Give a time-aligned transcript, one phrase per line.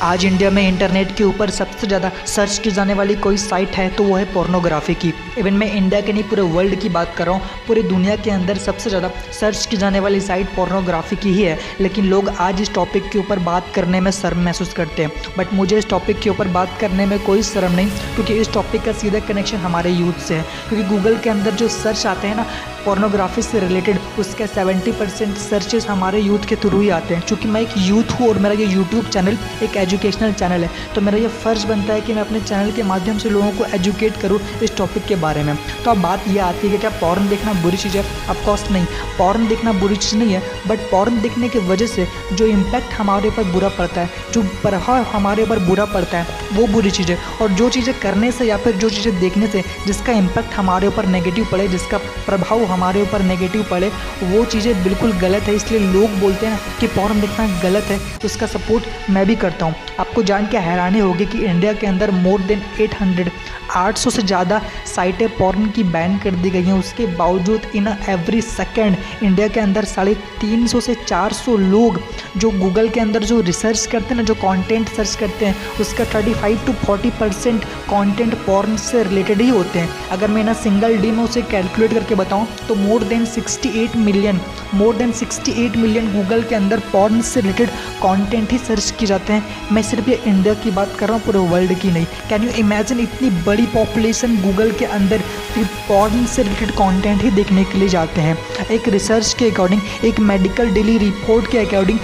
[0.00, 3.88] आज इंडिया में इंटरनेट के ऊपर सबसे ज़्यादा सर्च की जाने वाली कोई साइट है
[3.88, 7.26] तो वो है पोर्नोग्राफी की। इवन मैं इंडिया के नहीं, पूरे वर्ल्ड की बात कर
[7.26, 11.32] रहा हूँ। पूरी दुनिया के अंदर सबसे ज़्यादा सर्च की जाने वाली साइट पोर्नोग्राफी की
[11.32, 15.02] ही है। लेकिन लोग आज इस टॉपिक के ऊपर बात करने में शर्म महसूस करते
[15.02, 18.52] हैं। बट मुझे इस टॉपिक के ऊपर बात करने में कोई शर्म नहीं, क्योंकि इस
[18.54, 22.28] टॉपिक का सीधा कनेक्शन हमारे यूथ से है। क्योंकि गूगल के अंदर जो सर्च आते
[22.28, 22.46] हैं ना
[22.84, 27.48] पोर्नोग्राफी से रिलेटेड उसके 70 परसेंट सर्चेज हमारे यूथ के थ्रू ही आते हैं। क्योंकि
[27.48, 31.18] मैं एक यूथ हूँ और मेरा ये यूट्यूब चैनल एक एजुकेशनल चैनल है। तो मेरा
[31.18, 34.40] ये फ़र्ज़ बनता है कि मैं अपने चैनल के माध्यम से लोगों को एजुकेट करूँ
[34.62, 37.52] इस टॉपिक के बारे में। तो अब बात ये आती है कि क्या पॉर्न देखना
[37.62, 38.04] बुरी चीज़ है?
[38.30, 38.86] ऑफकोर्स नहीं।
[39.18, 43.28] पॉर्न देखना बुरी चीज़ नहीं है बट पॉर्न देखने की वजह से जो इम्पैक्ट हमारे
[43.28, 47.18] ऊपर बुरा पड़ता है, जो प्रभाव हमारे ऊपर बुरा पड़ता है, वो बुरी चीज़ है।
[47.42, 51.06] और जो चीज़ें करने से या फिर जो चीज़ें देखने से जिसका इम्पैक्ट हमारे ऊपर
[51.08, 53.90] नेगेटिव पड़े, जिसका प्रभाव हमारे ऊपर नेगेटिव पड़े,
[54.24, 58.46] वो चीज़ें बिल्कुल गलत है। इसलिए लोग बोलते हैं कि पॉर्न देखना गलत है। उसका
[58.48, 62.40] सपोर्ट मैं भी करता हूँ। आपको जान के हैरानी होगी कि इंडिया के अंदर मोर
[62.42, 63.30] देन 800
[63.72, 68.40] 800 से ज़्यादा साइटें पॉर्न की बैन कर दी गई हैं। उसके बावजूद इन एवरी
[68.42, 72.00] सेकेंड इंडिया के अंदर साढ़े तीन सौ से 400 लोग
[72.36, 76.04] जो गूगल के अंदर जो रिसर्च करते हैं ना, जो कंटेंट सर्च करते हैं, उसका
[76.06, 80.96] 35 टू 40 परसेंट कॉन्टेंट पॉर्न से रिलेटेड ही होते हैं। अगर मैं ना सिंगल
[80.98, 84.40] डी में उसे कैलकुलेट करके बताऊँ तो more than 68 million
[84.74, 87.70] more than 68 million Google के अंदर पॉर्न से रिलेटेड
[88.02, 91.24] कॉन्टेंट ही सर्च किए जाते हैं। मैं सिर्फ़ ये इंडिया की बात कर रहा हूँ,
[91.24, 95.22] पूरे वर्ल्ड की नहीं। कैन यू इमेजिन इतनी बड़ी पॉपुलेशन गूगल के अंदर
[95.58, 98.36] पॉर्न से रिलेटेड कंटेंट ही देखने के लिए जाते हैं।
[98.70, 101.98] एक रिसर्च के अकॉर्डिंग एक मेडिकल डेली रिपोर्ट के अकॉर्डिंग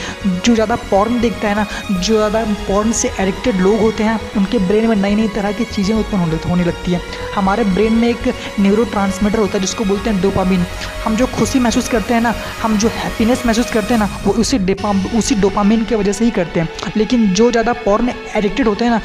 [0.44, 4.58] जो ज़्यादा पॉर्न देखता है ना, जो ज़्यादा पॉर्न से एडिक्टेड लोग होते हैं, उनके
[4.58, 7.00] ब्रेन में नई नई तरह की चीज़ें उत्पन्न होने लगती हैं।
[7.34, 10.64] हमारे ब्रेन में एक न्यूरो होता है, जिसको बोलते हैं डोपामिन
[11.04, 14.32] हम जो खुशी महसूस करते हैं ना, हम जो हैप्पीनेस महसूस करते हैं ना, वो
[14.34, 18.68] उसी डेपा उसी डोपामिन की वजह से ही करते हैं। लेकिन जो ज़्यादा पॉर्न एडिक्टेड
[18.68, 19.00] होते हैं ना,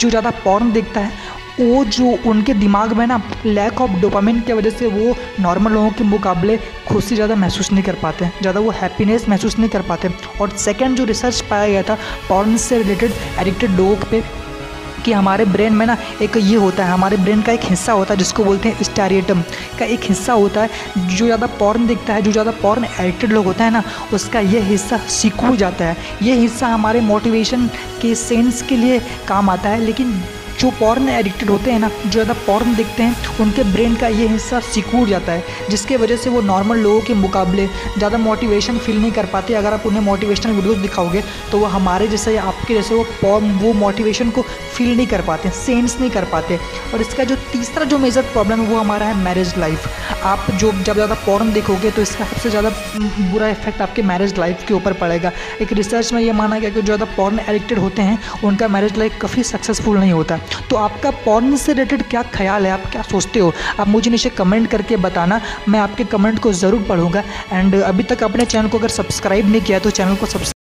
[0.00, 4.52] जो ज़्यादा पॉर्न देखता है वो जो उनके दिमाग में ना लैक ऑफ़ डोपामिन की
[4.52, 6.56] वजह से वो नॉर्मल लोगों के मुकाबले
[6.88, 10.96] खुशी ज़्यादा महसूस नहीं कर पाते, ज़्यादा वो हैप्पीनेस महसूस नहीं कर पाते। और सेकेंड
[10.96, 14.22] जो रिसर्च पाया गया था पॉर्न से रिलेटेड एडिक्टेड लोगों पे,
[15.04, 18.14] कि हमारे ब्रेन में ना एक ये होता है, हमारे ब्रेन का एक हिस्सा होता
[18.14, 19.42] है, जिसको बोलते हैं स्टारियटम
[19.78, 23.44] का एक हिस्सा होता है, जो ज़्यादा पॉर्न दिखता है, जो ज़्यादा पॉर्न एडिक्टेड लोग
[23.44, 23.82] होता है ना,
[24.14, 27.66] उसका ये हिस्सा सिकुड़ जाता है। ये हिस्सा हमारे मोटिवेशन
[28.02, 30.20] के सेंस के लिए काम आता है, लेकिन
[30.60, 34.26] जो पॉर्न एडिक्टेड होते हैं ना, जो ज़्यादा पॉर्न देखते हैं, उनके ब्रेन का ये
[34.28, 37.66] हिस्सा सिकूड़ जाता है, जिसके वजह से वो नॉर्मल लोगों के मुकाबले
[37.98, 42.08] ज़्यादा मोटिवेशन फील नहीं कर पाते। अगर आप उन्हें मोटिवेशनल वीडियोस दिखाओगे तो वो हमारे
[42.08, 46.10] जैसे या आपके जैसे वो पॉर्न वो मोटिवेशन को फील नहीं कर पाते सेंस नहीं
[46.10, 46.58] कर पाते।
[46.94, 49.88] और इसका जो तीसरा जो मेजर प्रॉब्लम है, वो हमारा है मैरिज लाइफ
[50.24, 52.70] आप जो जब ज़्यादा पॉर्न देखोगे तो इसका सबसे ज़्यादा
[53.32, 56.76] बुरा इफ़ेक्ट आपके मैरिज लाइफ के ऊपर पड़ेगा। एक रिसर्च में ये माना गया कि
[56.76, 60.38] जो ज़्यादा पॉर्न एडिक्टेड होते हैं, उनका मैरिज लाइफ काफ़ी सक्सेसफुल नहीं होता।
[60.70, 62.72] तो आपका पॉर्न से रिलेटेड क्या ख्याल है?
[62.72, 63.52] आप क्या सोचते हो?
[63.80, 68.22] आप मुझे नीचे कमेंट करके बताना, मैं आपके कमेंट को ज़रूर पढ़ूँगा। एंड अभी तक
[68.24, 70.55] अपने चैनल को अगर सब्सक्राइब नहीं किया तो चैनल को सब्सक्राइब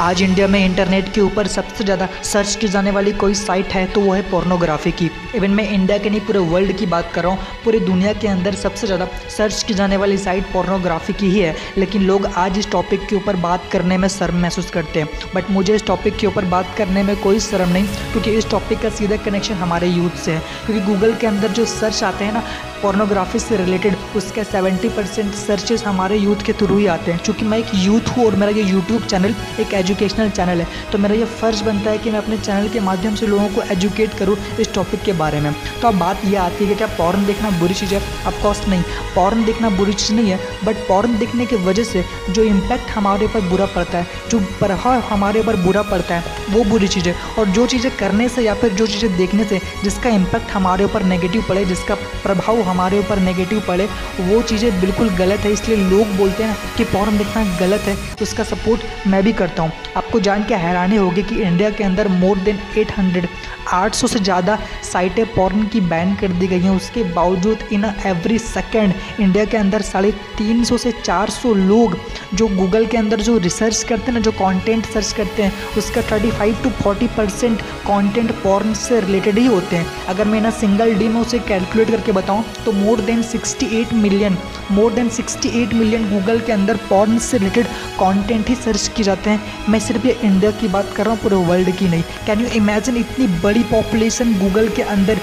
[0.00, 3.84] आज इंडिया में इंटरनेट के ऊपर सबसे ज़्यादा सर्च की जाने वाली कोई साइट है
[3.86, 7.22] तो वो है पोर्नोग्राफी की। इवन मैं इंडिया के नहीं, पूरे वर्ल्ड की बात कर
[7.22, 11.30] रहा हूँ, पूरी दुनिया के अंदर सबसे ज़्यादा सर्च की जाने वाली साइट पोर्नोग्राफी की
[11.30, 15.00] ही है। लेकिन लोग आज इस टॉपिक के ऊपर बात करने में शर्म महसूस करते
[15.00, 18.50] हैं। बट मुझे इस टॉपिक के ऊपर बात करने में कोई शर्म नहीं, क्योंकि इस
[18.50, 22.24] टॉपिक का सीधा कनेक्शन हमारे यूथ से है। क्योंकि गूगल के अंदर जो सर्च आते
[22.24, 22.44] हैं ना
[22.82, 27.44] पोर्नोग्राफी से रिलेटेड उसके 70 परसेंट सर्चेज हमारे यूथ के थ्रू ही आते हैं। क्योंकि
[27.44, 31.14] मैं एक यूथ हूँ और मेरा ये यूट्यूब चैनल एक एजुकेशनल चैनल है। तो मेरा
[31.14, 34.36] ये फ़र्ज़ बनता है कि मैं अपने चैनल के माध्यम से लोगों को एजुकेट करूँ
[34.60, 37.50] इस टॉपिक के बारे में। तो अब बात यह आती है कि क्या पॉर्न देखना
[37.58, 38.00] बुरी चीज़ है?
[38.26, 38.82] ऑफकोर्स नहीं।
[39.14, 43.24] पॉर्न देखना बुरी चीज़ नहीं है बट पॉर्न देखने की वजह से जो इम्पैक्ट हमारे
[43.24, 47.14] ऊपर बुरा पड़ता है, जो प्रभाव हमारे ऊपर बुरा पड़ता है, वो बुरी चीज़ है।
[47.38, 51.02] और जो चीज़ें करने से या फिर जो चीज़ें देखने से जिसका इम्पैक्ट हमारे ऊपर
[51.04, 53.88] नेगेटिव पड़े, जिसका प्रभाव हमारे ऊपर नेगेटिव पड़े,
[54.20, 58.44] वो चीज़ें बिल्कुल गलत है। इसलिए लोग बोलते हैं कि पॉर्न देखना गलत है। उसका
[58.44, 62.38] सपोर्ट मैं भी करता हूँ। आपको जान के हैरानी होगी कि इंडिया के अंदर मोर
[62.38, 63.26] देन 800
[63.74, 68.38] 800 से ज़्यादा साइटें पॉर्न की बैन कर दी गई हैं। उसके बावजूद इन एवरी
[68.40, 71.96] सेकेंड इंडिया के अंदर साढ़े तीन सौ से 400 लोग
[72.34, 76.02] जो गूगल के अंदर जो रिसर्च करते हैं ना, जो कंटेंट सर्च करते हैं, उसका
[76.02, 80.94] 35 टू 40 परसेंट कॉन्टेंट पॉर्न से रिलेटेड ही होते हैं। अगर मैं ना सिंगल
[80.94, 84.36] डे में उसे कैलकुलेट करके बताऊँ तो more than 68 million
[84.70, 87.66] more than 68 million Google के अंदर पॉर्न से रिलेटेड
[87.98, 91.22] कॉन्टेंट ही सर्च किए जाते हैं। मैं सिर्फ़ ये इंडिया की बात कर रहा हूँ,
[91.22, 95.18] पूरे वर्ल्ड की नहीं। कैन यू इमेजिन इतनी बड़ी पॉपुलेशन गूगल के अंदर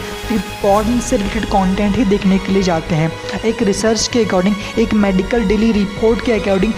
[0.61, 3.11] पॉर्न से रिलेटेड कंटेंट ही देखने के लिए जाते हैं।
[3.45, 6.73] एक रिसर्च के अकॉर्डिंग एक मेडिकल डेली रिपोर्ट के अकॉर्डिंग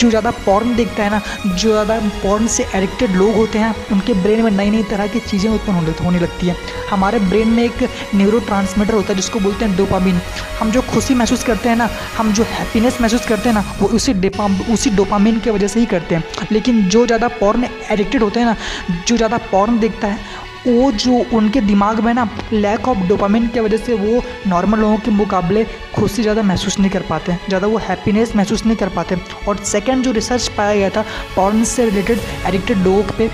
[0.00, 4.14] जो ज़्यादा पॉर्न देखता है ना, जो ज़्यादा पॉर्न से एडिक्टेड लोग होते हैं, उनके
[4.14, 6.56] ब्रेन में नई नई तरह की चीज़ें उत्पन्न होने लगती हैं।
[6.90, 10.20] हमारे ब्रेन में एक न्यूरो होता है, जिसको बोलते हैं डोपामिन
[10.60, 13.88] हम जो खुशी महसूस करते हैं ना, हम जो हैप्पीनेस महसूस करते हैं ना, वो
[13.88, 18.22] उसी डेपा उसी डोपामिन की वजह से ही करते हैं। लेकिन जो ज़्यादा पॉर्न एडिक्टेड
[18.22, 18.56] होते हैं ना,
[19.06, 23.60] जो ज़्यादा पॉर्न देखता है वो जो उनके दिमाग में ना लैक ऑफ़ डोपामिन की
[23.60, 25.64] वजह से वो नॉर्मल लोगों के मुकाबले
[25.94, 29.16] खुशी ज़्यादा महसूस नहीं कर पाते ज़्यादा वो हैप्पीनेस महसूस नहीं कर पाते
[29.48, 31.04] और सेकेंड जो रिसर्च पाया गया था
[31.36, 33.30] पॉर्न से रिलेटेड एडिक्टेड लोगों पे,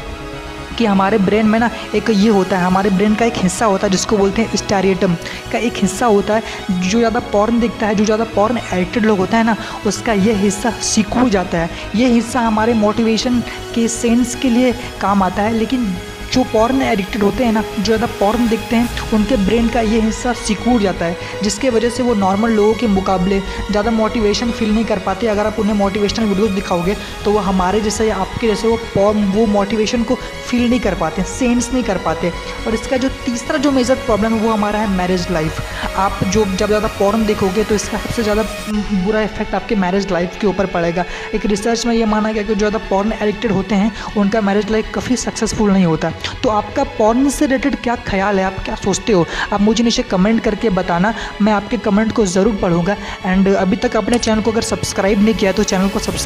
[0.79, 3.87] कि हमारे ब्रेन में ना एक ये होता है, हमारे ब्रेन का एक हिस्सा होता
[3.87, 5.15] है, जिसको बोलते हैं स्टारियटम
[5.53, 9.19] का एक हिस्सा होता है, जो ज़्यादा पॉर्न दिखता है, जो ज़्यादा पॉर्न एडिक्टेड लोग
[9.19, 9.57] होता है ना,
[9.87, 13.41] उसका ये हिस्सा सीखू जाता है। ये हिस्सा हमारे मोटिवेशन
[13.75, 15.95] के सेंस के लिए काम आता है, लेकिन
[16.33, 20.01] जो पॉर्न एडिक्टेड होते हैं ना, जो ज़्यादा पॉर्न देखते हैं, उनके ब्रेन का ये
[20.01, 23.41] हिस्सा सिकूड़ जाता है, जिसके वजह से वो नॉर्मल लोगों के मुकाबले
[23.71, 27.81] ज़्यादा मोटिवेशन फील नहीं कर पाते। अगर आप उन्हें मोटिवेशनल वीडियोज़ दिखाओगे तो वो हमारे
[27.81, 31.83] जैसे या आपके जैसे वो पॉर्न वो मोटिवेशन को फील नहीं कर पाते सेंस नहीं
[31.85, 32.31] कर पाते।
[32.67, 35.61] और इसका जो तीसरा जो मेजर प्रॉब्लम है, वो हमारा है मैरिज लाइफ
[35.99, 38.43] आप जो जब ज़्यादा पॉर्न देखोगे तो इसका सबसे ज़्यादा
[39.05, 41.05] बुरा इफ़ेक्ट आपके मैरिज लाइफ के ऊपर पड़ेगा।
[41.35, 44.71] एक रिसर्च में ये माना गया कि जो ज़्यादा पॉर्न एडिक्टेड होते हैं, उनका मैरिज
[44.71, 46.13] लाइफ काफ़ी सक्सेसफुल नहीं होता।
[46.43, 48.45] तो आपका पॉर्न से रिलेटेड क्या ख्याल है?
[48.45, 49.27] आप क्या सोचते हो?
[49.53, 52.97] आप मुझे नीचे कमेंट करके बताना। मैं आपके कमेंट को ज़रूर पढ़ूँगा।
[53.27, 56.21] एंड अभी तक अपने चैनल को अगर सब्सक्राइब नहीं किया तो चैनल को सब्सक्राइब